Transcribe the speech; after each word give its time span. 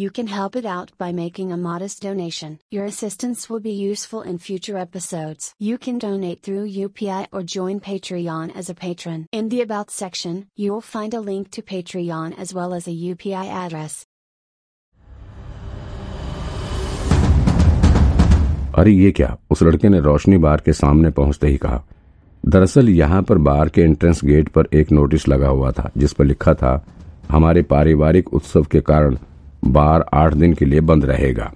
you 0.00 0.10
can 0.10 0.26
help 0.26 0.56
it 0.56 0.66
out 0.66 0.90
by 0.98 1.10
making 1.10 1.52
a 1.52 1.56
modest 1.56 2.02
donation. 2.02 2.58
Your 2.70 2.84
assistance 2.84 3.48
will 3.48 3.60
be 3.60 3.72
useful 3.72 4.22
in 4.22 4.38
future 4.38 4.76
episodes. 4.76 5.54
You 5.58 5.78
can 5.78 5.98
donate 5.98 6.42
through 6.42 6.68
UPI 6.68 7.26
or 7.32 7.42
join 7.42 7.80
Patreon 7.80 8.54
as 8.54 8.68
a 8.68 8.74
patron. 8.74 9.26
In 9.32 9.48
the 9.48 9.62
About 9.62 9.90
section, 9.90 10.48
you 10.54 10.72
will 10.72 10.82
find 10.82 11.14
a 11.14 11.20
link 11.20 11.50
to 11.52 11.62
Patreon 11.62 12.38
as 12.38 12.52
well 12.52 12.74
as 12.74 12.86
a 12.86 12.90
UPI 12.92 13.46
address. 13.64 14.04
अरे 18.78 18.92
ये 18.92 19.10
क्या 19.12 19.36
उस 19.50 19.62
लड़के 19.62 19.88
ने 19.88 20.00
रोशनी 20.00 20.38
बार 20.38 20.62
के 20.64 20.72
सामने 20.72 21.10
पहुंचते 21.10 21.48
ही 21.48 21.56
कहा 21.56 21.82
दरअसल 22.44 22.88
यहाँ 22.88 23.22
पर 23.22 23.38
बार 23.46 23.68
के 23.68 23.82
एंट्रेंस 23.82 24.20
गेट 24.24 24.48
पर 24.56 24.68
एक 24.74 24.92
नोटिस 24.92 25.26
लगा 25.28 25.48
हुआ 25.48 25.70
था 25.78 25.90
जिस 25.96 26.12
पर 26.12 26.24
लिखा 26.24 26.54
था 26.54 26.74
हमारे 27.30 27.62
पारिवारिक 27.70 28.32
उत्सव 28.34 28.64
के 28.72 28.80
कारण 28.90 29.16
बार 29.65 30.05
आठ 30.13 30.33
दिन 30.33 30.53
के 30.53 30.65
लिए 30.65 30.81
बंद 30.81 31.05
रहेगा। 31.05 31.53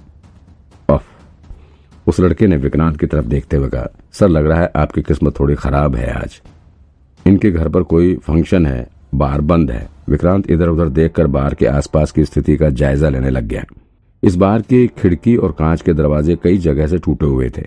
उस 2.07 2.19
लड़के 2.19 2.47
ने 2.47 2.57
विक्रांत 2.57 2.97
की 2.99 3.05
तरफ़ 3.05 3.25
देखते 3.25 3.57
हुए 3.57 3.67
कहा, 3.67 3.87
सर, 4.11 4.27
लग 4.27 4.45
रहा 4.45 4.61
है 4.61 4.71
आपकी 4.75 5.01
किस्मत 5.01 5.39
थोड़ी 5.39 5.55
खराब 5.55 5.95
है 5.95 6.11
आज। 6.11 6.41
इनके 7.27 7.51
घर 7.51 7.69
पर 7.69 7.83
कोई 7.83 8.15
फ़ंक्शन 8.15 8.65
है, 8.65 8.87
बार 9.15 9.41
बंद 9.41 9.71
है। 9.71 9.87
विक्रांत 10.09 10.51
इधर 10.51 10.67
उधर 10.67 10.89
देखकर 10.89 11.27
बार 11.27 11.53
के 11.53 11.65
आसपास 11.65 12.11
की 12.11 12.25
स्थिति 12.25 12.57
का 12.57 12.69
जायजा 12.69 13.09
लेने 13.09 13.29
लग 13.29 13.43
गया। 13.43 13.63
इस 14.23 14.35
बार 14.35 14.61
की 14.61 14.87
खिड़की 14.87 15.35
और 15.35 15.51
कांच 15.51 15.81
के 15.81 15.93
दरवाजे 15.93 16.35
कई 16.35 16.57
जगह 16.57 16.87
से 16.87 16.97
टूटे 16.97 17.25
हुए 17.25 17.49
थे। 17.49 17.63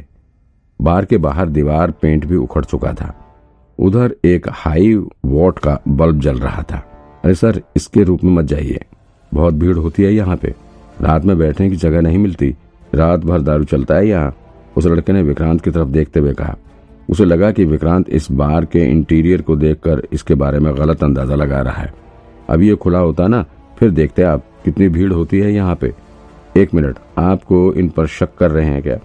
बार 0.80 1.04
के 1.04 1.18
बाहर 1.18 1.48
दीवार 1.48 1.90
पेंट 1.90 2.24
भी 2.24 2.36
उखड़ 2.36 2.64
चुका 2.64 2.92
था। 2.92 3.14
उधर 3.78 4.14
एक 4.24 4.46
हाई 4.48 4.94
वॉट 5.24 5.58
का 5.58 5.80
बल्ब 5.88 6.20
जल 6.20 6.38
रहा 6.38 6.62
था। 6.62 6.78
अरे 7.24 7.34
सर, 7.34 7.62
इसके 7.76 8.02
रूप 8.02 8.24
में 8.24 8.32
मत 8.32 8.44
जाइए। 8.44 8.84
बहुत 9.32 9.54
भीड़ 9.54 9.76
होती 9.76 10.02
है 10.02 10.12
यहाँ 10.14 10.36
पे। 10.36 10.54
रात 11.00 11.24
में 11.24 11.36
बैठने 11.38 11.68
की 11.70 11.76
जगह 11.76 12.00
नहीं 12.00 12.18
मिलती। 12.18 12.54
रात 12.94 13.20
भर 13.20 13.40
दारू 13.40 13.64
चलता 13.64 13.94
है 13.94 14.08
यहाँ। 14.08 14.34
उस 14.76 14.86
लड़के 14.86 15.12
ने 15.12 15.22
विक्रांत 15.22 15.60
की 15.60 15.70
तरफ़ 15.70 15.88
देखते 15.88 16.20
हुए 16.20 16.32
कहा। 16.32 16.56
उसे 17.10 17.24
लगा 17.24 17.50
कि 17.50 17.64
विक्रांत 17.64 18.08
इस 18.10 18.30
बार 18.30 18.64
के 18.64 18.84
इंटीरियर 18.84 19.42
को 19.42 19.56
देखकर 19.56 20.02
इसके 20.12 20.34
बारे 20.34 20.58
में 20.58 20.74
गलत 20.76 21.04
अंदाज़ा 21.04 21.34
लगा 21.34 21.60
रहा 21.60 21.82
है। 21.82 21.92
अब 22.50 22.62
ये 22.62 22.74
खुला 22.74 22.98
होता 22.98 23.26
ना, 23.26 23.44
फिर 23.78 23.90
देखते 23.90 24.22
आप 24.22 24.44
कितनी 24.64 24.88
भीड़ 24.88 25.12
होती 25.12 25.38
है 25.38 25.52
यहाँ 25.52 25.74
पे। 25.74 25.92
एक 26.56 26.74
मिनट, 26.74 26.96
आपको 27.18 27.72
इन 27.72 27.88
पर 27.88 28.06
शक 28.06 28.34
कर 28.38 28.50
रहे 28.50 28.66
हैं 28.66 28.82
क्या? 28.82 28.98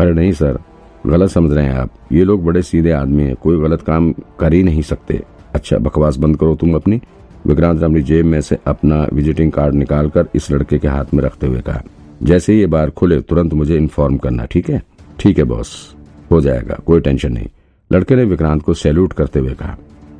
अरे 0.00 0.12
नहीं 0.12 0.32
सर, 0.32 0.58
गलत 1.06 1.30
समझ 1.30 1.52
रहे 1.52 1.64
हैं 1.64 1.74
आप। 1.74 1.90
ये 2.12 2.24
लोग 2.24 2.44
बड़े 2.44 2.62
सीधे 2.62 2.90
आदमी 2.90 3.22
हैं, 3.22 3.34
कोई 3.34 3.60
गलत 3.60 3.82
काम 3.82 4.12
कर 4.40 4.52
ही 4.52 4.62
नहीं 4.62 4.82
सकते। 4.82 5.22
अच्छा 5.54 5.78
बकवास 5.78 6.16
बंद 6.16 6.36
करो 6.36 6.54
तुम 6.54 6.74
अपनी। 6.74 7.00
विक्रांत 7.46 7.78
ने 7.78 7.84
अपनी 7.84 8.02
जेब 8.02 8.26
में 8.26 8.40
से 8.40 8.58
अपना 8.66 9.06
विजिटिंग 9.12 9.52
कार्ड 9.52 9.74
निकालकर 9.74 10.26
इस 10.34 10.50
लड़के 10.50 10.78
के 10.78 10.88
हाथ 10.88 11.14
में 11.14 11.22
रखते 11.22 11.46
हुए 11.46 11.60
कहा, 11.60 11.82
जैसे 12.22 12.52
ही 12.52 12.60
ये 12.60 12.66
बार 12.66 12.90
खुले, 12.90 13.20
तुरंत 13.20 13.54
मुझे 13.54 13.76
इन्फॉर्म 13.76 14.16
करना, 14.16 14.44
ठीक 14.44 14.70
है? 14.70 14.82
ठीक 15.20 15.38
है, 15.38 15.44
बॉस। 15.44 15.94
हो 16.30 16.40
जाएगा, 16.40 16.78
कोई 16.86 17.00
टेंशन 17.00 17.32
नहीं। 17.32 17.48
लड़के 17.92 18.16
ने 18.16 18.24
विक्रांत 18.24 18.62
को 18.62 18.74
सैल्यूट 18.74 19.12
करते 19.12 19.38
हुए 19.38 19.52
कहा। 19.52 19.76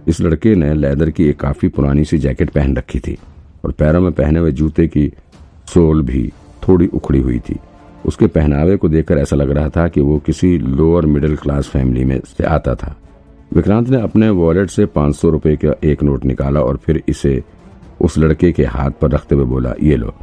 इस 0.08 0.20
लड़के 0.20 0.54
ने 0.54 0.74
लेदर 0.74 1.10
की 1.10 1.24
एक 1.24 1.40
काफ़ी 1.40 1.68
पुरानी 1.68 2.04
सी 2.04 2.18
जैकेट 2.18 2.50
पहन 2.50 2.76
रखी 2.76 2.98
थी 2.98 3.16
और 3.64 3.72
पैरों 3.72 4.00
में 4.00 4.12
पहने 4.12 4.40
हुए 4.40 4.52
जूते 4.52 4.86
की 4.86 5.10
सोल 5.74 6.02
भी 6.02 6.32
थोड़ी 6.68 6.86
उखड़ी 6.86 7.20
हुई 7.20 7.38
थी। 7.38 7.56
उसके 8.06 8.26
पहनावे 8.26 8.76
को 8.76 8.88
देखकर 8.88 9.18
ऐसा 9.18 9.36
लग 9.36 9.50
रहा 9.50 9.68
था 9.68 9.88
कि 9.88 10.00
वो 10.00 10.18
किसी 10.18 10.58
लोअर 10.58 11.06
मिडिल 11.06 11.36
क्लास 11.36 11.68
फैमिली 11.68 12.04
में 12.04 12.20
से 12.38 12.44
आता 12.44 12.74
था। 12.74 12.96
विक्रांत 13.54 13.88
ने 13.88 14.00
अपने 14.00 14.30
वॉलेट 14.30 14.70
से 14.70 14.86
पाँच 14.86 15.16
सौ 15.16 15.30
रुपए 15.30 15.56
का 15.56 15.74
एक 15.84 16.02
नोट 16.02 16.24
निकाला 16.24 16.60
और 16.60 16.76
फिर 16.76 17.02
इसे 17.08 17.44
उस 18.00 18.18
लड़के 18.18 18.52
के 18.52 18.64
हाथ 18.64 18.90
पर 18.90 19.10
रखते 19.10 19.34
हुए 19.34 19.44
बोला, 19.44 19.74
ये 19.82 19.96
लो, 19.96 20.14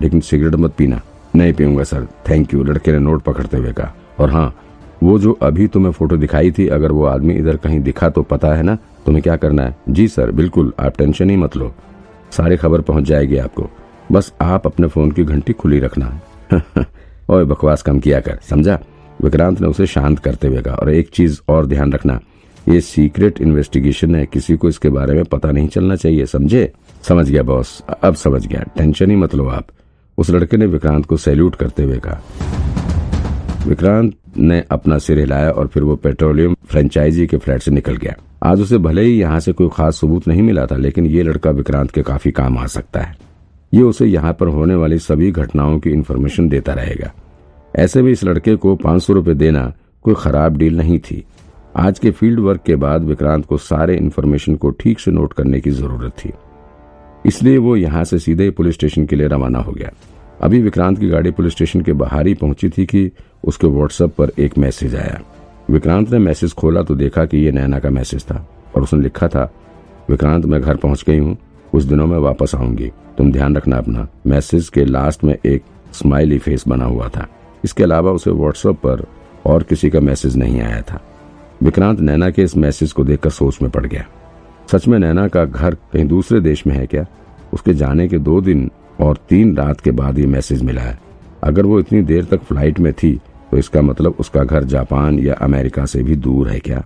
लेकिन 0.00 0.20
सिगरेट 0.20 0.54
मत 0.54 0.74
पीना। 0.78 1.00
नहीं 1.36 1.52
पीऊँगा, 1.52 1.82
सर। 1.82 2.06
थैंक 2.28 2.54
यू 2.54 2.64
लड़के 2.64 2.92
ने 2.92 2.98
नोट 2.98 3.22
पकड़ते 3.22 3.56
हुए 3.56 3.72
कहा। 3.72 3.94
और 4.18 4.30
हाँ 4.30 4.54
वो 5.02 5.18
जो 5.18 5.32
अभी 5.32 5.66
तुम्हें 5.66 5.92
फ़ोटो 5.92 6.16
दिखाई 6.16 6.50
थी, 6.50 6.68
अगर 6.68 6.92
वो 6.92 7.04
आदमी 7.04 7.34
इधर 7.34 7.56
कहीं 7.56 7.80
दिखा 7.80 8.08
तो 8.08 8.22
पता 8.22 8.54
है 8.54 8.62
ना, 8.62 8.74
तुम्हें 9.06 9.22
क्या 9.22 9.36
करना 9.36 9.62
है? 9.62 9.76
जी, 9.88 10.08
सर, 10.08 10.30
बिल्कुल, 10.30 10.72
आप 10.80 10.98
टेंशन 10.98 11.30
ही 11.30 11.36
मत 11.36 11.56
लो। 11.56 11.74
सारी 12.30 12.56
खबर 12.56 12.80
पहुँच 12.80 13.04
जाएगी 13.04 13.36
आपको। 13.36 13.70
बस 14.12 14.32
आप 14.40 14.66
अपने 14.66 14.86
फ़ोन 14.86 15.10
की 15.10 15.24
घंटी 15.24 15.52
खुली 15.52 15.78
रखना। 15.78 16.20
है 16.52 16.86
और 17.30 17.44
बकवास 17.44 17.82
कम 17.82 18.00
किया 18.00 18.20
कर, 18.20 18.38
समझा? 18.42 18.78
विक्रांत 19.22 19.60
ने 19.60 19.68
उसे 19.68 19.86
शांत 19.86 20.18
करते 20.18 20.48
हुए 20.48 20.62
कहा। 20.62 20.74
और 20.74 20.90
एक 20.90 21.08
चीज़ 21.08 21.40
और 21.48 21.66
ध्यान 21.66 21.92
रखना। 21.92 22.20
ये 22.68 22.80
सीक्रेट 22.80 23.40
इन्वेस्टिगेशन 23.40 24.14
है, 24.14 24.24
किसी 24.26 24.56
को 24.56 24.68
इसके 24.68 24.88
बारे 24.88 25.14
में 25.14 25.24
पता 25.24 25.50
नहीं 25.50 25.68
चलना 25.68 25.96
चाहिए, 25.96 26.26
समझे? 26.26 26.72
समझ 27.02 27.28
गया 27.30 27.42
बॉस 27.42 27.82
अब 28.02 28.14
समझ 28.14 28.46
गया। 28.46 28.62
टेंशन 28.76 29.10
ही 29.10 29.16
मत 29.16 29.34
लो 29.34 29.46
आप। 29.48 29.66
उस 30.18 30.30
लड़के 30.30 30.56
ने 30.56 30.66
विक्रांत 30.66 31.06
को 31.06 31.16
सैल्यूट 31.16 31.54
करते 31.54 31.82
हुए 31.82 31.98
कहा। 31.98 32.20
विक्रांत 33.66 34.14
ने 34.38 34.62
अपना 34.70 34.98
सिर 34.98 35.18
हिलाया 35.18 35.50
और 35.50 35.66
फिर 35.66 35.82
वो 35.82 35.96
पेट्रोलियम 35.96 36.56
फ्रेंचाइजी 36.66 37.26
के 37.26 37.36
फ्लैट 37.36 37.62
से 37.62 37.70
निकल 37.70 37.96
गया। 37.96 38.14
आज 38.42 38.60
उसे 38.60 38.78
भले 38.78 39.02
ही 39.02 39.18
यहाँ 39.20 39.40
से 39.40 39.52
कोई 39.52 39.68
खास 39.72 40.00
सबूत 40.00 40.28
नहीं 40.28 40.42
मिला 40.42 40.66
था, 40.66 40.76
लेकिन 40.76 41.06
ये 41.06 41.22
लड़का 41.22 41.50
विक्रांत 41.50 41.90
के 41.90 42.02
काफ़ी 42.02 42.30
काम 42.30 42.58
आ 42.58 42.66
सकता 42.66 43.00
है। 43.00 43.16
ये 43.72 43.82
उसे 43.82 44.06
यहाँ 44.06 44.32
पर 44.32 44.48
होने 44.48 44.74
वाली 44.74 44.98
सभी 44.98 45.30
घटनाओं 45.30 45.78
की 45.78 45.90
इन्फॉर्मेशन 45.90 46.48
देता 46.48 46.72
रहेगा। 46.72 47.12
ऐसे 47.74 48.02
भी 48.02 48.12
इस 48.12 48.24
लड़के 48.24 48.56
को 48.56 48.76
पाँच 48.76 49.02
सौ 49.02 49.20
देना 49.22 49.72
कोई 50.04 50.14
खराब 50.18 50.56
डील 50.56 50.76
नहीं 50.76 50.98
थी। 50.98 51.24
आज 51.74 51.98
के 51.98 52.10
फ़ील्ड 52.10 52.40
वर्क 52.40 52.60
के 52.66 52.76
बाद 52.76 53.02
विक्रांत 53.02 53.44
को 53.46 53.56
सारे 53.58 53.96
इन्फॉर्मेशन 53.96 54.54
को 54.56 54.70
ठीक 54.70 55.00
से 55.00 55.10
नोट 55.10 55.32
करने 55.32 55.60
की 55.60 55.70
ज़रूरत 55.70 56.12
थी। 56.18 56.32
इसलिए 57.26 57.58
वो 57.58 57.74
यहाँ 57.76 58.04
से 58.04 58.18
सीधे 58.18 58.50
पुलिस 58.50 58.74
स्टेशन 58.74 59.06
के 59.06 59.16
लिए 59.16 59.26
रवाना 59.28 59.58
हो 59.58 59.72
गया। 59.72 59.90
अभी 60.42 60.60
विक्रांत 60.62 60.98
की 60.98 61.08
गाड़ी 61.08 61.30
पुलिस 61.30 61.52
स्टेशन 61.52 61.80
के 61.80 61.92
बाहर 61.92 62.26
ही 62.26 62.34
पहुँची 62.34 62.68
थी 62.68 62.86
कि 62.86 63.10
उसके 63.44 63.66
व्हाट्सएप 63.66 64.14
पर 64.18 64.30
एक 64.38 64.56
मैसेज 64.58 64.94
आया। 64.96 65.20
विक्रांत 65.70 66.10
ने 66.10 66.18
मैसेज 66.18 66.52
खोला 66.52 66.82
तो 66.82 66.94
देखा 66.94 67.24
कि 67.24 67.38
ये 67.38 67.52
नैना 67.52 67.78
का 67.78 67.90
मैसेज 67.90 68.24
था 68.24 68.46
और 68.76 68.82
उसने 68.82 69.00
लिखा 69.00 69.28
था, 69.28 69.50
विक्रांत, 70.10 70.46
मैं 70.46 70.60
घर 70.60 70.76
पहुँच 70.76 71.04
गई 71.06 71.18
हूँ। 71.18 71.36
कुछ 71.72 71.84
दिनों 71.84 72.06
में 72.06 72.18
वापस 72.18 72.54
आऊँगी। 72.54 72.90
तुम 73.18 73.32
ध्यान 73.32 73.56
रखना 73.56 73.76
अपना। 73.76 74.06
मैसेज 74.26 74.68
के 74.68 74.84
लास्ट 74.84 75.24
में 75.24 75.36
एक 75.36 75.62
स्माइली 75.92 76.38
फेस 76.38 76.64
बना 76.68 76.84
हुआ 76.84 77.08
था। 77.08 77.26
इसके 77.64 77.82
अलावा 77.82 78.12
उसे 78.12 78.30
व्हाट्सएप 78.30 78.76
पर 78.76 79.04
और 79.46 79.62
किसी 79.62 79.90
का 79.90 80.00
मैसेज 80.00 80.36
नहीं 80.36 80.60
आया 80.60 80.80
था। 80.82 81.00
विक्रांत 81.60 82.00
नैना 82.00 82.30
के 82.30 82.42
इस 82.42 82.56
मैसेज 82.56 82.92
को 82.92 83.04
देखकर 83.04 83.30
सोच 83.30 83.60
में 83.62 83.70
पड़ 83.70 83.86
गया। 83.86 84.04
सच 84.72 84.86
में 84.88 84.98
नैना 84.98 85.26
का 85.28 85.44
घर 85.44 85.74
कहीं 85.74 86.04
दूसरे 86.06 86.40
देश 86.40 86.66
में 86.66 86.74
है 86.74 86.86
क्या? 86.86 87.04
उसके 87.52 87.74
जाने 87.74 88.08
के 88.08 88.18
दो 88.18 88.40
दिन 88.40 88.70
और 89.00 89.18
तीन 89.28 89.56
रात 89.56 89.80
के 89.80 89.90
बाद 89.92 90.18
ये 90.18 90.26
मैसेज 90.26 90.62
मिला 90.62 90.82
है। 90.82 90.98
अगर 91.44 91.66
वो 91.66 91.80
इतनी 91.80 92.02
देर 92.02 92.24
तक 92.24 92.42
फ़्लाइट 92.42 92.78
में 92.80 92.92
थी 92.92 93.18
तो 93.50 93.56
इसका 93.56 93.82
मतलब 93.82 94.16
उसका 94.20 94.44
घर 94.44 94.64
जापान 94.66 95.18
या 95.18 95.34
अमेरिका 95.34 95.84
से 95.86 96.02
भी 96.02 96.16
दूर 96.16 96.48
है 96.48 96.58
क्या? 96.60 96.84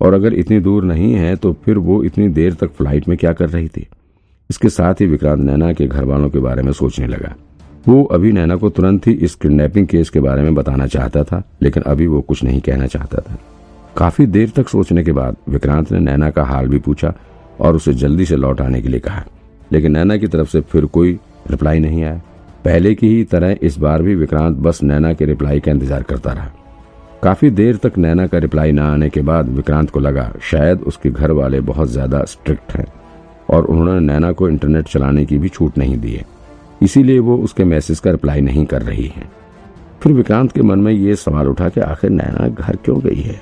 और 0.00 0.14
अगर 0.14 0.34
इतनी 0.34 0.60
दूर 0.60 0.84
नहीं 0.84 1.12
है 1.14 1.34
तो 1.36 1.52
फिर 1.64 1.78
वो 1.78 2.02
इतनी 2.04 2.28
देर 2.30 2.54
तक 2.54 2.72
फ़्लाइट 2.72 3.08
में 3.08 3.16
क्या 3.18 3.32
कर 3.32 3.48
रही 3.48 3.68
थी? 3.68 3.86
इसके 4.50 4.68
साथ 4.68 5.00
ही 5.00 5.06
विक्रांत 5.06 5.40
नैना 5.40 5.72
के 5.72 5.86
घर 5.86 6.04
वालों 6.04 6.30
के 6.30 6.38
बारे 6.38 6.62
में 6.62 6.72
सोचने 6.72 7.06
लगा। 7.06 7.34
वो 7.88 8.02
अभी 8.04 8.32
नैना 8.32 8.56
को 8.56 8.70
तुरंत 8.70 9.06
ही 9.06 9.12
इस 9.12 9.34
किडनैपिंग 9.34 9.86
केस 9.86 10.10
के 10.10 10.20
बारे 10.20 10.42
में 10.42 10.54
बताना 10.54 10.86
चाहता 10.86 11.24
था, 11.24 11.42
लेकिन 11.62 11.82
अभी 11.82 12.06
वो 12.06 12.20
कुछ 12.20 12.42
नहीं 12.44 12.60
कहना 12.60 12.86
चाहता 12.86 13.20
था। 13.20 13.38
काफ़ी 13.96 14.26
देर 14.26 14.50
तक 14.50 14.68
सोचने 14.68 15.02
के 15.04 15.12
बाद 15.12 15.36
विक्रांत 15.48 15.92
ने 15.92 15.98
नैना 16.00 16.30
का 16.30 16.44
हाल 16.44 16.68
भी 16.68 16.78
पूछा 16.78 17.12
और 17.60 17.76
उसे 17.76 17.92
जल्दी 17.94 18.24
से 18.26 18.36
लौट 18.36 18.60
आने 18.60 18.80
के 18.82 18.88
लिए 18.88 19.00
कहा। 19.00 19.24
लेकिन 19.72 19.92
नैना 19.92 20.16
की 20.16 20.26
तरफ़ 20.26 20.48
से 20.48 20.60
फिर 20.62 20.84
कोई 20.86 21.18
रिप्लाई 21.50 21.78
नहीं 21.78 22.02
आया। 22.04 22.20
पहले 22.64 22.94
की 22.94 23.08
ही 23.08 23.22
तरह 23.24 23.56
इस 23.62 23.78
बार 23.78 24.02
भी 24.02 24.14
विक्रांत 24.14 24.56
बस 24.56 24.82
नैना 24.82 25.12
के 25.12 25.24
रिप्लाई 25.24 25.60
का 25.60 25.72
इंतज़ार 25.72 26.02
करता 26.02 26.32
रहा। 26.32 26.50
काफ़ी 27.22 27.50
देर 27.50 27.76
तक 27.76 27.98
नैना 27.98 28.26
का 28.26 28.38
रिप्लाई 28.38 28.72
न 28.72 28.78
आने 28.78 29.08
के 29.10 29.20
बाद 29.20 29.48
विक्रांत 29.48 29.90
को 29.90 30.00
लगा, 30.00 30.30
शायद 30.42 30.80
उसके 30.80 31.10
घर 31.10 31.30
वाले 31.30 31.60
बहुत 31.62 31.88
ज़्यादा 31.88 32.24
स्ट्रिक्ट 32.24 32.72
हैं 32.72 32.86
और 33.50 33.64
उन्होंने 33.64 34.00
नैना 34.02 34.32
को 34.32 34.48
इंटरनेट 34.48 34.88
चलाने 34.88 35.24
की 35.24 35.38
भी 35.38 35.48
छूट 35.48 35.78
नहीं 35.78 35.98
दी 35.98 36.12
है। 36.12 36.24
इसीलिए 36.82 37.18
वो 37.18 37.36
उसके 37.36 37.64
मैसेज 37.64 38.00
का 38.00 38.10
रिप्लाई 38.10 38.40
नहीं 38.40 38.64
कर 38.66 38.82
रही 38.82 39.06
है। 39.06 39.28
फिर 40.02 40.12
विक्रांत 40.12 40.52
के 40.52 40.62
मन 40.62 40.78
में 40.78 40.92
ये 40.92 41.16
सवाल 41.16 41.48
उठा 41.48 41.68
कि 41.68 41.80
आखिर 41.80 42.10
नैना 42.10 42.48
घर 42.48 42.76
क्यों 42.76 43.00
गई 43.00 43.20
है? 43.20 43.40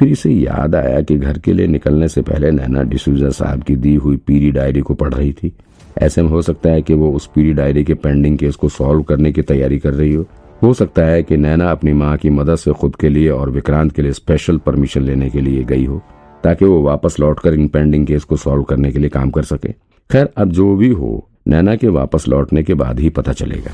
फिर 0.00 0.08
इसे 0.08 0.30
याद 0.30 0.74
आया 0.74 1.00
कि 1.00 1.16
घर 1.18 1.38
के 1.38 1.52
लिए 1.52 1.66
निकलने 1.66 2.08
से 2.08 2.22
पहले 2.22 2.50
नैना 2.50 2.82
डिसूजा 2.82 3.28
साहब 3.28 3.62
की 3.62 3.76
दी 3.76 3.94
हुई 3.94 4.16
पीरी 4.16 4.50
डायरी 4.50 4.80
को 4.80 4.94
पढ़ 4.94 5.14
रही 5.14 5.32
थी। 5.32 5.52
ऐसे 6.02 6.22
में 6.22 6.28
हो 6.30 6.42
सकता 6.42 6.70
है 6.70 6.82
कि 6.82 6.94
वो 6.94 7.10
उस 7.12 7.26
पीरी 7.26 7.52
डायरी 7.52 7.84
के 7.84 7.94
पेंडिंग 7.94 8.38
केस 8.38 8.56
को 8.56 8.68
सॉल्व 8.68 9.02
करने 9.02 9.32
की 9.32 9.42
तैयारी 9.42 9.78
कर 9.78 9.94
रही 9.94 10.14
हो। 10.14 10.26
हो 10.62 10.72
सकता 10.74 11.02
है 11.02 11.22
कि 11.22 11.36
नैना 11.36 11.70
अपनी 11.70 11.92
माँ 11.92 12.16
की 12.16 12.30
मदद 12.30 12.56
से 12.56 12.72
खुद 12.72 12.96
के 12.96 13.08
लिए 13.08 13.28
और 13.28 13.50
विक्रांत 13.50 13.92
के 13.92 14.02
लिए 14.02 14.12
स्पेशल 14.12 14.58
परमिशन 14.58 15.02
लेने 15.02 15.30
के 15.30 15.40
लिए 15.40 15.64
गई 15.64 15.84
हो, 15.84 16.02
ताकि 16.44 16.64
वो 16.64 16.82
वापस 16.82 17.20
लौटकर 17.20 17.54
इन 17.54 17.68
पेंडिंग 17.68 18.06
केस 18.06 18.24
को 18.24 18.36
सॉल्व 18.36 18.62
करने 18.62 18.92
के 18.92 18.98
लिए 18.98 19.08
काम 19.08 19.30
कर 19.30 19.42
सके। 19.42 19.72
खैर, 20.10 20.28
अब 20.36 20.50
जो 20.50 20.76
भी 20.76 20.88
हो, 20.88 21.28
नैना 21.48 21.76
के 21.76 21.88
वापस 21.88 22.28
लौटने 22.28 22.62
के 22.62 22.74
बाद 22.74 23.00
ही 23.00 23.08
पता 23.08 23.32
चलेगा। 23.32 23.72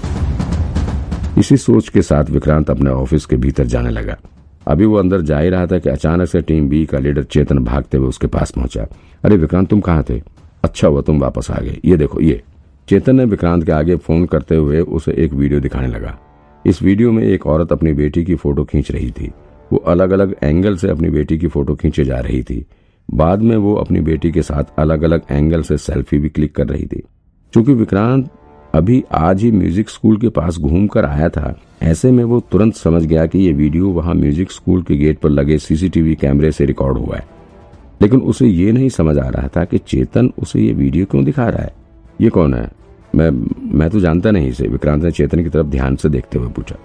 इसी 1.39 1.57
सोच 1.57 1.89
के 1.89 2.03
साथ 2.03 2.25
विक्रांत 2.25 2.71
अपने 2.71 2.91
ऑफ़िस 2.91 3.27
के 3.27 3.37
भीतर 3.37 3.65
जाने 3.65 3.91
लगा। 3.91 4.17
अभी 4.67 4.85
वो 4.85 4.97
अंदर 4.97 5.21
जा 5.21 5.39
ही 5.39 5.49
रहा 5.49 5.67
था 5.67 5.79
कि 5.79 5.91
अचानक 5.91 6.29
से 6.29 6.41
टीम 6.41 6.69
बी 6.69 6.87
का 6.87 6.99
लीडर 6.99 7.23
चेतन 7.23 7.59
भागते 7.59 7.99
हुए 7.99 8.09
उसके 8.09 8.27
पास 8.27 8.51
पहुँचा। 8.51 8.87
अरे 9.25 9.37
विक्रांत, 9.37 9.69
तुम 9.69 9.81
कहाँ 9.81 10.05
थे? 10.11 10.23
अच्छा 10.65 10.89
हुआ 10.89 11.01
तुम 11.01 11.21
वापस 11.21 11.51
आ 11.51 11.61
गए। 11.61 11.81
ये 11.85 11.97
देखो, 11.97 12.21
ये। 12.21 12.43
चेतन 12.89 13.17
ने 13.17 13.25
विक्रांत 13.25 13.65
के 13.65 13.73
आगे 13.73 13.97
फ़ोन 13.97 14.27
करते 14.27 14.57
हुए 14.57 14.81
उसे 14.81 15.13
एक 15.13 15.33
वीडियो 15.33 15.61
दिखाने 15.61 15.87
लगा। 15.87 16.19
इस 16.67 16.83
वीडियो 16.83 17.13
में 17.13 17.23
एक 17.23 17.47
औरत 17.47 17.73
अपनी 17.73 17.93
बेटी 17.93 18.25
की 18.25 18.35
फ़ोटो 18.35 18.65
खींच 18.65 18.91
रही 18.91 19.11
थी। 19.11 19.31
वो 19.73 19.79
अलग 19.79 20.11
अलग 20.11 20.37
एंगल 20.43 20.77
से 20.77 20.89
अपनी 20.89 21.11
बेटी 21.11 21.39
की 21.39 21.47
फ़ोटो 21.47 21.75
खींचे 21.75 22.05
जा 22.05 22.21
रही 22.21 22.43
थी। 22.43 22.67
बाद 23.15 23.43
में 23.43 23.57
वो 23.57 23.75
अपनी 23.75 24.01
बेटी 24.01 24.33
के 24.33 24.43
साथ 24.43 24.65
अलग 24.79 25.03
अलग 25.03 25.23
एंगल 25.31 25.63
से 25.63 25.79
सेल्फी 25.79 26.19
भी 26.19 26.29
क्लिक 26.29 26.57
कर 26.57 26.67
रही 26.67 26.87
थी। 26.87 27.03
क्योंकि 27.53 27.73
विक्रांत 27.73 28.31
अभी 28.75 29.03
आज 29.13 29.43
ही 29.43 29.51
म्यूज़िक 29.51 29.91
स्कूल 29.91 30.17
के 30.17 30.29
पास 30.29 30.59
घूम 30.59 30.87
कर 30.87 31.05
आया 31.05 31.29
था। 31.29 31.55
ऐसे 31.83 32.11
में 32.11 32.23
वो 32.25 32.41
तुरंत 32.53 32.75
समझ 32.75 33.05
गया 33.05 33.27
कि 33.27 33.39
ये 33.39 33.53
वीडियो 33.53 33.89
वहाँ 33.89 34.15
म्यूज़िक 34.15 34.51
स्कूल 34.53 34.83
के 34.83 34.97
गेट 34.97 35.19
पर 35.19 35.31
लगे 35.31 35.59
सीसीटीवी 35.59 36.15
कैमरे 36.15 36.53
से 36.53 36.65
रिकॉर्ड 36.65 36.99
हुआ 36.99 37.17
है। 37.17 37.25
लेकिन 38.03 38.21
उसे 38.21 38.47
ये 38.47 38.73
नहीं 38.73 38.89
समझ 38.89 39.17
आ 39.19 39.29
रहा 39.29 39.49
था 39.49 39.65
कि 39.65 39.79
चेतन 39.79 40.31
उसे 40.39 40.61
ये 40.61 40.73
वीडियो 40.73 41.07
क्यों 41.07 41.25
दिखा 41.25 41.49
रहा 41.49 41.63
है। 41.63 41.75
ये 42.21 42.29
कौन 42.29 42.55
है? 42.55 42.71
मैं 43.15 43.31
मैं 43.79 43.89
तो 43.91 44.01
जानता 44.01 44.31
नहीं 44.31 44.49
इसे। 44.49 44.69
विक्रांत 44.69 45.03
ने 45.05 45.11
चेतन 45.11 45.43
की 45.43 45.49
तरफ़ 45.49 45.67
ध्यान 45.67 45.97
से 45.97 46.09
देखते 46.09 46.39
हुए 46.39 46.49
पूछा। 46.49 46.77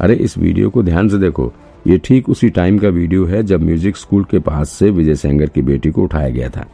अरे, 0.00 0.14
इस 0.14 0.36
वीडियो 0.38 0.70
को 0.70 0.82
ध्यान 0.82 1.08
से 1.08 1.18
देखो। 1.18 1.52
ये 1.86 1.98
ठीक 2.04 2.28
उसी 2.28 2.48
टाइम 2.50 2.78
का 2.78 2.88
वीडियो 2.88 3.24
है 3.24 3.42
जब 3.42 3.62
म्यूज़िक 3.62 3.96
स्कूल 3.96 4.24
के 4.24 4.38
पास 4.38 4.70
से 4.70 4.90
विजय 4.90 5.14
सेंगर 5.14 5.48
की 5.48 5.62
बेटी 5.62 5.90
को 5.90 6.02
उठाया 6.02 6.28
गया 6.28 6.48
था। 6.48 6.66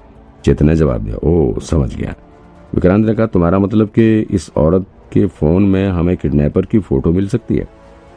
चेतन 0.45 0.67
ने 0.67 0.77
जवाब 0.77 1.03
दिया 1.03 1.17
ओ 1.25 1.59
समझ 1.61 1.95
गया। 1.97 2.15
विक्रांत 2.75 3.07
ने 3.07 3.15
कहा, 3.15 3.27
तुम्हारा 3.27 3.59
मतलब 3.59 3.89
कि 3.89 4.21
इस 4.21 4.51
औरत 4.57 4.87
के 5.13 5.27
फ़ोन 5.27 5.63
में 5.63 5.89
हमें 5.89 6.17
किडनैपर 6.17 6.67
की 6.67 6.79
फ़ोटो 6.79 7.13
मिल 7.13 7.29
सकती 7.29 7.57
है? 7.57 7.69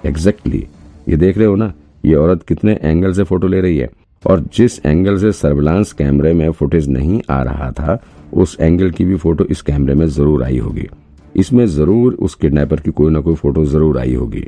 Exactly 0.06 0.60
exactly. 0.60 1.10
ये 1.10 1.18
देख 1.18 1.38
रहे 1.38 1.48
हो 1.48 1.56
ना, 1.56 1.74
ये 2.06 2.16
औरत 2.16 2.44
कितने 2.44 2.80
एंगल 2.84 3.14
से 3.14 3.24
फ़ोटो 3.24 3.48
ले 3.48 3.62
रही 3.62 3.78
है। 3.78 3.90
और 4.24 4.44
जिस 4.54 4.80
एंगल 4.86 5.18
से 5.18 5.32
सर्विलांस 5.32 5.92
कैमरे 5.94 6.34
में 6.34 6.52
फुटेज 6.52 6.88
नहीं 6.90 7.22
आ 7.30 7.42
रहा 7.44 7.72
था, 7.72 7.98
उस 8.34 8.56
एंगल 8.60 8.92
की 8.92 9.06
भी 9.06 9.16
फ़ोटो 9.16 9.46
इस 9.46 9.62
कैमरे 9.62 9.94
में 9.94 10.06
ज़रूर 10.08 10.44
आई 10.44 10.58
होगी। 10.58 10.88
इसमें 11.36 11.66
ज़रूर 11.68 12.14
उस 12.14 12.36
किडनैपर 12.36 12.80
की 12.80 12.92
कोई 12.92 13.12
ना 13.12 13.20
कोई 13.20 13.36
फ़ोटो 13.36 13.66
ज़रूर 13.66 13.98
आई 14.00 14.14
होगी। 14.14 14.46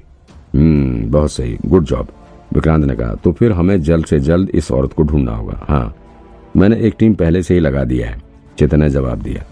हम्म 0.55 1.09
बहुत 1.11 1.31
सही। 1.31 1.57
गुड 1.65 1.83
जॉब 1.83 2.07
विक्रांत 2.53 2.85
ने 2.85 2.95
कहा 2.95 3.15
तो 3.15 3.31
फिर 3.31 3.51
हमें 3.51 3.81
जल्द 3.81 4.05
से 4.05 4.19
जल्द 4.19 4.49
इस 4.49 4.71
औरत 4.71 4.93
को 4.93 5.03
ढूंढना 5.03 5.35
होगा। 5.35 5.59
हाँ 5.67 5.95
मैंने 6.57 6.79
एक 6.87 6.95
टीम 6.99 7.13
पहले 7.15 7.43
से 7.43 7.53
ही 7.53 7.59
लगा 7.59 7.83
दिया 7.83 8.09
है। 8.09 8.21
चेतन 8.59 8.79
ने 8.79 8.89
जवाब 8.89 9.21
दिया 9.21 9.43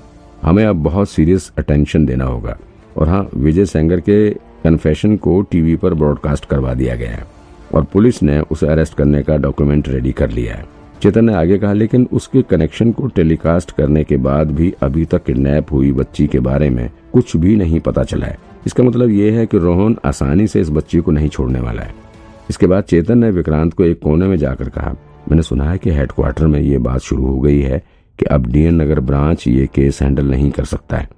हमें 0.45 0.65
अब 0.65 0.75
बहुत 0.75 1.09
सीरियस 1.09 1.51
अटेंशन 1.57 2.05
देना 2.05 2.25
होगा। 2.25 2.57
और 2.97 3.09
हाँ 3.09 3.29
विजय 3.35 3.65
सेंगर 3.65 3.99
के 3.99 4.29
कन्फेशन 4.31 5.17
को 5.17 5.41
टीवी 5.41 5.75
पर 5.75 5.93
ब्रॉडकास्ट 5.93 6.45
करवा 6.45 6.73
दिया 6.73 6.95
गया 6.95 7.11
है। 7.11 7.25
और 7.73 7.83
पुलिस 7.83 8.23
ने 8.23 8.39
उसे 8.39 8.67
अरेस्ट 8.67 8.93
करने 8.93 9.23
का 9.23 9.37
डॉक्यूमेंट 9.37 9.89
रेडी 9.89 10.11
कर 10.11 10.29
लिया 10.29 10.55
है। 10.55 10.65
चेतन 11.01 11.25
ने 11.25 11.33
आगे 11.33 11.57
कहा, 11.57 11.73
लेकिन 11.73 12.07
उसके 12.13 12.41
कनेक्शन 12.41 12.91
को 12.91 13.07
टेलीकास्ट 13.07 13.71
करने 13.71 14.03
के 14.03 14.17
बाद 14.17 14.51
भी 14.51 14.73
अभी 14.81 15.05
तक 15.05 15.23
किडनैप 15.23 15.71
हुई 15.71 15.91
बच्ची 15.91 16.27
के 16.27 16.39
बारे 16.39 16.69
में 16.69 16.89
कुछ 17.13 17.37
भी 17.37 17.55
नहीं 17.55 17.79
पता 17.79 18.03
चला 18.03 18.25
है। 18.25 18.37
इसका 18.65 18.83
मतलब 18.83 19.09
ये 19.09 19.31
है 19.31 19.45
कि 19.45 19.57
रोहन 19.57 19.97
आसानी 20.05 20.47
से 20.47 20.61
इस 20.61 20.69
बच्ची 20.69 20.99
को 20.99 21.11
नहीं 21.11 21.29
छोड़ने 21.29 21.59
वाला 21.59 21.81
है। 21.81 21.93
इसके 22.49 22.67
बाद 22.67 22.83
चेतन 22.83 23.17
ने 23.17 23.29
विक्रांत 23.29 23.73
को 23.73 23.83
एक 23.83 23.99
कोने 23.99 24.27
में 24.27 24.37
जाकर 24.37 24.69
कहा, 24.69 24.95
मैंने 25.29 25.41
सुना 25.41 25.63
है 25.63 25.77
कि 25.77 25.89
हेडक्वार्टर 25.89 26.47
में 26.47 26.59
ये 26.59 26.77
बात 26.77 26.99
शुरू 26.99 27.25
हो 27.25 27.39
गई 27.39 27.61
है। 27.61 27.94
कि 28.19 28.25
अब 28.25 28.45
डीएन 28.45 28.81
नगर 28.81 28.99
ब्रांच 28.99 29.47
ये 29.47 29.67
केस 29.67 30.01
हैंडल 30.01 30.25
नहीं 30.25 30.51
कर 30.51 30.65
सकता 30.65 30.97
है। 30.97 31.09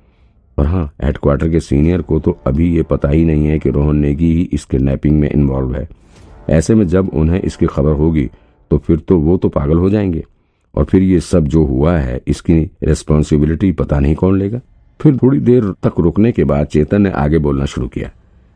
और 0.58 0.66
हाँ 0.66 0.92
हेडक्वार्टर 1.04 1.50
के 1.50 1.60
सीनियर 1.60 2.02
को 2.02 2.20
तो 2.20 2.38
अभी 2.48 2.76
ये 2.76 2.84
पता 2.84 3.10
ही 3.10 3.26
नहीं 3.26 3.48
है 3.48 3.60
कि 3.60 3.70
रोहन 3.70 3.96
नेगी 3.96 4.34
ही 4.36 4.50
इस 4.54 4.66
किडनैपिंग 4.66 5.20
में 5.20 5.30
इन्वॉल्व 5.30 5.76
है। 5.76 5.88
ऐसे 6.50 6.76
में 6.76 6.88
जब 6.88 7.10
उन्हें 7.14 7.42
इसकी 7.42 7.66
खबर 7.66 7.92
होगी 7.92 8.30
तो 8.72 8.78
फिर 8.78 9.00
तो 9.00 9.18
वो 9.20 9.38
तो 9.38 9.50
पागल 9.50 9.78
हो 9.78 9.90
जाएँगे। 9.90 10.24
और 10.76 10.84
फिर 10.84 11.04
ये 11.04 11.20
सब 11.20 11.48
जो 11.48 11.64
हुआ 11.64 11.98
है, 11.98 12.22
इसकी 12.28 12.72
रिस्पॉन्सिबिलिटी 12.84 13.72
पता 13.72 14.00
नहीं 14.00 14.16
कौन 14.16 14.38
लेगा। 14.40 14.60
फिर 15.00 15.18
थोड़ी 15.18 15.40
देर 15.40 15.72
तक 15.84 16.00
रुकने 16.00 16.32
के 16.32 16.44
बाद 16.44 16.68
चेतन 16.68 17.02
ने 17.02 17.10
आगे 17.10 17.38
बोलना 17.38 17.66
शुरू 17.66 17.88
किया। 17.88 18.12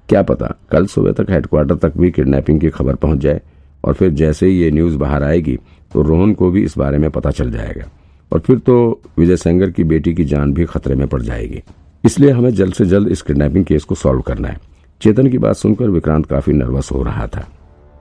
क्या 0.10 0.22
पता, 0.22 0.56
कल 0.72 0.86
सुबह 0.86 1.12
तक 1.12 1.32
हेडक्वार्टर 1.32 1.76
तक 1.76 1.98
भी 1.98 2.12
किडनैपिंग 2.12 2.60
की 2.60 2.70
खबर 2.70 2.96
पहुँच 2.96 3.20
जाए। 3.20 3.42
और 3.86 3.94
फिर 3.94 4.10
जैसे 4.10 4.48
ही 4.48 4.60
ये 4.60 4.72
न्यूज़ 4.72 4.98
बाहर 4.98 5.24
आएगी 5.24 5.58
तो 5.94 6.02
रोहन 6.02 6.34
को 6.34 6.52
भी 6.52 6.64
इस 6.64 6.78
बारे 6.78 6.98
में 6.98 7.10
पता 7.12 7.32
चल 7.32 7.52
जाएगा। 7.52 7.90
और 8.32 8.40
फिर 8.40 8.60
तो 8.60 9.02
विजय 9.18 9.38
सेंगर 9.38 9.72
की 9.72 9.84
बेटी 9.86 10.14
की 10.14 10.24
जान 10.26 10.54
भी 10.54 10.66
खतरे 10.66 10.96
में 10.96 11.08
पड़ 11.08 11.22
जाएगी। 11.22 11.62
इसलिए 12.04 12.32
हमें 12.32 12.50
जल्द 12.52 12.74
से 12.74 12.86
जल्द 12.86 13.08
इस 13.08 13.22
किडनैपिंग 13.22 13.66
केस 13.66 13.84
को 13.84 13.96
सॉल्व 13.96 14.22
करना 14.22 14.48
है। 14.48 14.60
चेतन 15.02 15.28
की 15.28 15.38
बात 15.38 15.56
सुनकर 15.56 15.90
विक्रांत 15.90 16.26
काफ़ी 16.26 16.54
नर्वस 16.54 16.92
हो 16.92 17.04
रहा 17.04 17.28
था। 17.28 17.48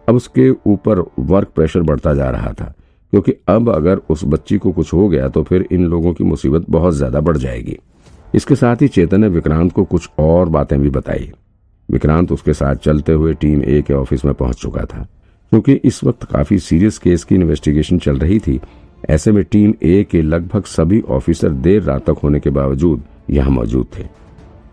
अब 0.09 0.17
उसके 0.17 0.49
ऊपर 0.50 1.03
वर्क 1.21 1.49
प्रेशर 1.55 1.82
बढ़ता 1.82 2.15
जा 2.15 2.31
रहा 2.31 2.53
था, 2.53 2.73
क्योंकि 3.12 3.32
अब 3.49 3.71
अगर 3.71 4.00
उस 4.11 4.25
बच्ची 4.27 4.59
को 4.59 4.73
कुछ 4.73 4.93
हो 4.93 5.09
गया 5.09 5.29
तो 5.29 5.43
फिर 5.43 5.67
इन 5.73 5.85
लोगों 5.87 6.12
की 6.12 6.25
मुसीबत 6.25 6.65
बहुत 6.71 6.94
ज़्यादा 6.94 7.21
बढ़ 7.21 7.37
जाएगी। 7.37 7.77
इसके 8.35 8.55
साथ 8.55 8.82
ही 8.82 8.88
चेतन 8.88 9.21
ने 9.21 9.29
विक्रांत 9.29 9.73
को 9.73 9.85
कुछ 9.85 10.09
और 10.19 10.49
बातें 10.49 10.79
भी 10.81 10.91
बताई। 10.91 11.31
विक्रांत 11.88 12.32
उसके 12.32 12.53
साथ 12.55 12.77
चलते 12.77 13.12
हुए 13.12 13.32
टीम 13.35 13.62
ए 13.62 13.81
के 13.82 13.94
ऑफ़िस 13.94 14.25
में 14.25 14.35
पहुँच 14.35 14.56
चुका 14.56 14.85
था, 14.85 15.06
क्योंकि 15.53 15.73
इस 15.75 16.03
वक्त 16.05 16.25
काफ़ी 16.25 16.59
सीरियस 16.61 16.99
केस 16.99 17.25
की 17.25 17.35
इन्वेस्टिगेशन 17.35 17.99
चल 17.99 18.19
रही 18.19 18.38
थी। 18.38 18.61
ऐसे 19.05 19.32
में 19.32 19.43
टीम 19.44 19.73
ए 19.82 20.02
के 20.11 20.23
लगभग 20.23 20.64
सभी 20.67 21.00
ऑफिसर 21.11 21.50
देर 21.58 21.82
रात 21.82 22.05
तक 22.06 22.19
होने 22.23 22.41
के 22.41 22.50
बावजूद 22.50 23.02
यहाँ 23.31 23.50
मौजूद 23.50 23.87
थे। 23.99 24.05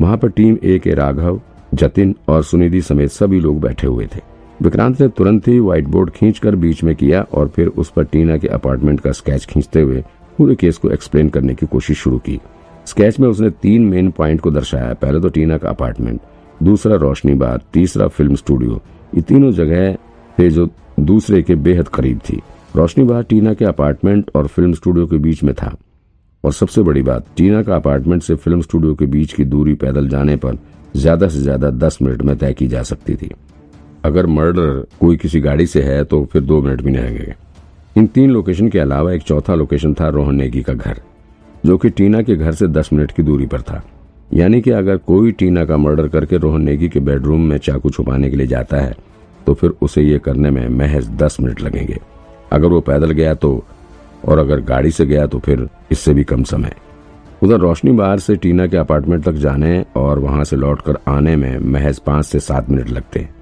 वहाँ 0.01 0.17
पर 0.17 0.29
टीम 0.29 0.57
ए 0.63 0.77
के 0.79 0.93
राघव, 0.93 1.39
जतिन 1.73 2.15
और 2.29 2.43
सुनिधि 2.43 2.81
समेत 2.81 3.09
सभी 3.11 3.39
लोग 3.39 3.59
बैठे 3.61 3.87
हुए 3.87 4.07
थे। 4.15 4.21
विक्रांत 4.61 5.01
ने 5.01 5.07
तुरंत 5.07 5.47
ही 5.47 5.59
व्हाइट 5.59 5.87
बोर्ड 5.87 6.09
खींचकर 6.09 6.55
बीच 6.55 6.83
में 6.83 6.95
किया 6.95 7.21
और 7.33 7.47
फिर 7.47 7.67
उस 7.67 7.89
पर 7.89 8.03
टीना 8.03 8.37
के 8.37 8.47
अपार्टमेंट 8.47 8.99
का 8.99 9.11
स्केच 9.11 9.45
खींचते 9.45 9.81
हुए 9.81 10.03
पूरे 10.37 10.55
केस 10.55 10.77
को 10.77 10.89
एक्सप्लेन 10.91 11.29
करने 11.29 11.55
की 11.55 11.65
कोशिश 11.65 11.97
शुरू 11.97 12.17
की। 12.19 12.39
स्केच 12.85 13.19
में 13.19 13.27
उसने 13.27 13.49
तीन 13.51 13.85
मेन 13.85 14.11
पॉइंट 14.11 14.41
को 14.41 14.51
दर्शाया। 14.51 14.93
पहले 14.93 15.19
तो 15.19 15.29
टीना 15.29 15.57
का 15.57 15.69
अपार्टमेंट, 15.69 16.19
दूसरा 16.63 16.95
रोशनी 16.95 17.33
बार 17.33 17.61
तीसरा 17.73 18.07
फ़िल्म 18.07 18.35
स्टूडियो 18.35 18.81
ये 19.13 19.21
तीनों 19.21 19.51
जगह 19.53 19.93
थे 20.37 20.49
जो 20.49 20.67
दूसरे 20.99 21.41
के 21.41 21.55
बेहद 21.57 21.87
करीब 21.87 22.19
थी। 22.19 22.41
रोशनी 22.75 23.03
बार 23.05 23.23
टीना 23.23 23.53
के 23.53 23.65
अपार्टमेंट 23.65 24.31
और 24.35 24.47
फ़िल्म 24.47 24.73
स्टूडियो 24.73 25.05
के 25.07 25.17
बीच 25.17 25.43
में 25.43 25.53
था। 25.55 25.75
और 26.43 26.53
सबसे 26.53 26.81
बड़ी 26.81 27.01
बात, 27.01 27.25
टीना 27.37 27.61
का 27.63 27.75
अपार्टमेंट 27.75 28.23
से 28.23 28.35
फ़िल्म 28.35 28.61
स्टूडियो 28.61 28.95
के 28.95 29.05
बीच 29.07 29.33
की 29.33 29.43
दूरी 29.45 29.73
पैदल 29.75 30.07
जाने 30.09 30.35
पर 30.35 30.57
ज़्यादा 30.95 31.27
से 31.27 31.39
ज़्यादा 31.39 31.69
दस 31.69 31.97
मिनट 32.01 32.21
में 32.21 32.35
तय 32.37 32.53
की 32.53 32.67
जा 32.67 32.81
सकती 32.83 33.15
थी। 33.15 33.29
अगर 34.05 34.25
मर्डर 34.27 34.85
कोई 34.99 35.17
किसी 35.17 35.39
गाड़ी 35.41 35.65
से 35.67 35.81
है 35.83 36.03
तो 36.03 36.23
फिर 36.25 36.41
दो 36.43 36.61
मिनट 36.61 36.81
भी 36.81 36.91
नहीं 36.91 37.03
लगेंगे। 37.05 37.35
इन 37.95 38.07
तीन 38.07 38.31
लोकेशन 38.31 38.69
के 38.69 38.79
अलावा 38.79 39.11
एक 39.11 39.21
चौथा 39.23 39.55
लोकेशन 39.55 39.93
था 39.93 40.09
रोहन 40.09 40.35
नेगी 40.35 40.61
का 40.61 40.73
घर, 40.73 40.99
जो 41.65 41.77
कि 41.77 41.89
टीना 41.89 42.21
के 42.21 42.35
घर 42.35 42.51
से 42.53 42.67
दस 42.67 42.89
मिनट 42.93 43.11
की 43.11 43.23
दूरी 43.23 43.45
पर 43.45 43.61
था। 43.61 43.81
यानी 44.31 44.61
कि 44.61 44.71
अगर 44.73 44.97
कोई 44.99 45.31
टीना 45.31 45.63
का 45.65 45.77
मर्डर 45.77 46.07
करके 46.09 46.37
रोहन 46.37 46.61
नेगी 46.61 46.89
के 46.89 46.99
बेडरूम 47.01 47.41
में 47.41 47.57
चाकू 47.59 47.89
छुपाने 47.89 48.29
के 48.29 48.35
लिए 48.37 48.47
जाता 48.47 48.77
है 48.77 48.95
तो 49.41 49.53
फिर 49.53 49.73
उसे 49.81 50.01
ये 50.03 50.19
करने 50.19 50.49
में 50.51 50.67
महज 50.69 51.09
दस 51.17 51.37
मिनट 51.41 51.61
लगेंगे। 51.61 51.99
अगर 52.51 52.67
वो 52.67 52.79
पैदल 52.81 53.11
गया 53.11 53.33
तो 53.33 53.63
और 54.25 54.39
अगर 54.39 54.59
गाड़ी 54.61 54.91
से 54.91 55.05
गया 55.05 55.25
तो 55.27 55.39
फिर 55.39 55.67
इससे 55.91 56.13
भी 56.13 56.23
कम 56.23 56.43
समय। 56.43 56.75
उधर 57.43 57.57
रोशनी 57.57 57.91
बाहर 57.91 58.19
से 58.19 58.35
टीना 58.35 58.67
के 58.67 58.77
अपार्टमेंट 58.77 59.23
तक 59.23 59.33
जाने 59.33 59.83
और 59.95 60.19
वहाँ 60.19 60.43
से 60.43 60.55
लौटकर 60.55 60.97
आने 61.07 61.35
में 61.35 61.57
महज 61.71 61.99
पाँच 61.99 62.25
से 62.25 62.39
सात 62.39 62.69
मिनट 62.69 62.89
लगते। 62.89 63.19
हैं 63.19 63.35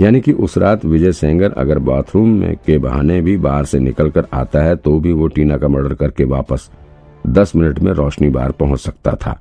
यानी 0.00 0.20
कि 0.20 0.32
उस 0.32 0.56
रात 0.58 0.84
विजय 0.84 1.12
सेंगर 1.12 1.52
अगर 1.52 1.78
बाथरूम 1.78 2.34
में 2.38 2.56
के 2.56 2.78
बहाने 2.78 3.20
भी 3.20 3.36
बाहर 3.36 3.64
से 3.64 3.78
निकलकर 3.78 4.26
आता 4.32 4.62
है 4.62 4.74
तो 4.76 4.98
भी 5.00 5.12
वो 5.12 5.28
टीना 5.28 5.56
का 5.56 5.68
मर्डर 5.68 5.94
करके 5.94 6.24
वापस 6.24 6.70
दस 7.26 7.54
मिनट 7.56 7.78
में 7.78 7.92
रोशनी 7.92 8.28
बार 8.30 8.50
पहुँच 8.50 8.80
सकता 8.80 9.14
था। 9.16 9.38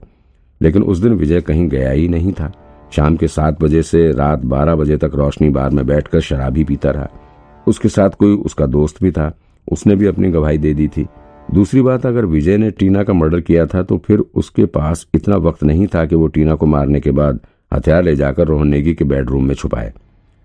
लेकिन 0.62 0.84
उस 0.84 0.98
दिन 0.98 1.14
विजय 1.14 1.42
कहीं 1.42 1.68
गया 1.70 1.90
ही 1.92 2.08
नहीं 2.08 2.32
था। 2.34 2.52
शाम 2.92 3.16
के 3.16 3.28
सात 3.28 3.62
बजे 3.62 3.82
से 3.84 4.12
रात 4.12 4.46
बारह 4.46 4.76
बजे 4.76 4.98
तक 4.98 5.12
रोशनी 5.16 5.50
बार 5.50 5.70
में 5.70 5.86
बैठकर 5.88 6.20
शराब 6.20 6.64
पीता 6.64 6.92
रहा। 6.92 7.08
उसके 7.68 7.90
साथ 7.90 8.10
कोई 8.10 8.36
उसका 8.36 8.66
दोस्त 8.66 9.04
भी 9.04 9.12
था। 9.12 9.32
उसने 9.68 9.96
भी 9.96 10.06
अपनी 10.06 10.30
गवाही 10.32 10.58
दे 10.58 10.74
दी 10.74 10.88
थी। 10.88 11.06
दूसरी 11.54 11.82
बात, 11.82 12.06
अगर 12.06 12.26
विजय 12.26 12.58
ने 12.58 12.70
टीना 12.72 13.04
का 13.04 13.14
मर्डर 13.14 13.42
किया 13.42 13.66
था 13.66 13.82
तो 13.84 13.98
फिर 13.98 14.24
उसके 14.36 14.66
पास 14.66 15.06
इतना 15.14 15.36
वक्त 15.38 15.64
नहीं 15.64 15.88
था 15.88 16.06
कि 16.06 16.16
वो 16.16 16.28
टीना 16.28 16.56
को 16.56 16.66
मारने 16.66 17.00
के 17.00 17.12
बाद 17.12 17.40
हथियार 17.74 18.04
ले 18.04 18.16
जाकर 18.16 18.48
रोहन 18.48 18.68
नेगी 18.68 18.94
के 18.94 19.06
बेडरूम 19.06 19.46
में 19.46 19.56
छुपाए। 19.56 19.94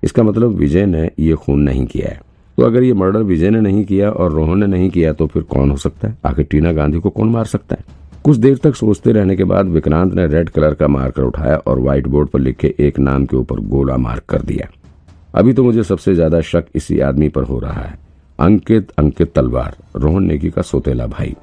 इसका 0.02 0.22
मतलब 0.22 0.50
विजय 0.50 0.86
ने 0.86 1.10
ये 1.18 1.34
खून 1.34 1.60
नहीं 1.60 1.86
किया 1.86 2.08
है। 2.08 2.20
तो 2.58 2.62
अगर 2.62 2.82
ये 2.82 2.92
मर्डर 2.94 3.22
विजय 3.22 3.50
ने 3.50 3.60
नहीं 3.60 3.84
किया 3.84 4.10
और 4.10 4.32
रोहन 4.32 4.58
ने 4.58 4.66
नहीं 4.66 4.90
किया 4.90 5.12
तो 5.12 5.26
फिर 5.26 5.42
कौन 5.42 5.70
हो 5.70 5.76
सकता 5.76 6.08
है? 6.08 6.16
आखिर 6.24 6.44
टीना 6.44 6.72
गांधी 6.72 7.00
को 7.00 7.10
कौन 7.10 7.30
मार 7.30 7.44
सकता 7.44 7.76
है? 7.78 7.84
कुछ 8.24 8.36
देर 8.36 8.56
तक 8.56 8.74
सोचते 8.74 9.12
रहने 9.12 9.36
के 9.36 9.44
बाद 9.44 9.66
विक्रांत 9.66 10.14
ने 10.14 10.26
रेड 10.26 10.48
कलर 10.48 10.74
का 10.74 10.88
मार्कर 10.88 11.22
उठाया 11.22 11.56
और 11.56 11.80
व्हाइट 11.80 12.08
बोर्ड 12.08 12.28
पर 12.28 12.40
लिखे 12.40 12.74
एक 12.78 12.98
नाम 12.98 13.24
के 13.26 13.36
ऊपर 13.36 13.60
गोला 13.60 13.96
मार्क 13.96 14.22
कर 14.28 14.42
दिया। 14.42 14.68
अभी 15.34 15.52
तो 15.52 15.62
मुझे 15.64 15.82
सबसे 15.84 16.14
ज़्यादा 16.14 16.40
शक 16.42 16.66
इसी 16.74 16.98
आदमी 17.00 17.28
पर 17.28 17.42
हो 17.42 17.58
रहा 17.58 17.80
है। 17.80 17.98
अंकित 18.38 18.90
अंकित 18.98 19.32
तलवार, 19.34 19.76
रोहन 19.96 20.24
नेगी 20.24 20.50
का 20.50 20.62
सोतेला 20.62 21.06
भाई। 21.08 21.34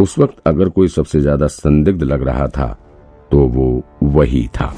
उस 0.00 0.18
वक्त 0.18 0.36
अगर 0.46 0.68
कोई 0.68 0.88
सबसे 0.88 1.20
ज़्यादा 1.20 1.46
संदिग्ध 1.48 2.02
लग 2.02 2.22
रहा 2.22 2.46
था 2.48 2.66
तो 3.30 3.46
वो 3.48 3.82
वही 4.04 4.46
था। 4.54 4.72